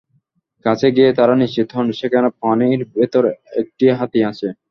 কাছে 0.65 0.87
গিয়ে 0.95 1.09
তাঁরা 1.17 1.35
নিশ্চিত 1.35 1.67
হন, 1.75 1.87
সেখানে 1.99 2.27
পানির 2.41 2.81
ভেতর 2.95 3.23
একটি 3.61 3.85
হাতি 3.99 4.19
আছে। 4.29 4.47